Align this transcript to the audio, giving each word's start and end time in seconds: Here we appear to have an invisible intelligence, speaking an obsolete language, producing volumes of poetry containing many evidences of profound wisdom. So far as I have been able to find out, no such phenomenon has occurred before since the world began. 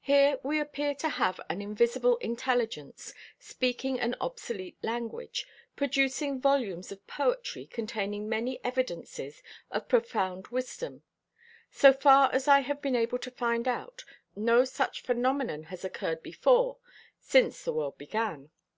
Here 0.00 0.38
we 0.42 0.58
appear 0.60 0.94
to 0.94 1.10
have 1.10 1.38
an 1.50 1.60
invisible 1.60 2.16
intelligence, 2.22 3.12
speaking 3.38 4.00
an 4.00 4.16
obsolete 4.18 4.78
language, 4.82 5.46
producing 5.76 6.40
volumes 6.40 6.90
of 6.90 7.06
poetry 7.06 7.66
containing 7.66 8.30
many 8.30 8.64
evidences 8.64 9.42
of 9.70 9.86
profound 9.86 10.46
wisdom. 10.48 11.02
So 11.70 11.92
far 11.92 12.32
as 12.32 12.48
I 12.48 12.60
have 12.60 12.80
been 12.80 12.96
able 12.96 13.18
to 13.18 13.30
find 13.30 13.68
out, 13.68 14.06
no 14.34 14.64
such 14.64 15.02
phenomenon 15.02 15.64
has 15.64 15.84
occurred 15.84 16.22
before 16.22 16.78
since 17.20 17.62
the 17.62 17.74
world 17.74 17.98
began. 17.98 18.48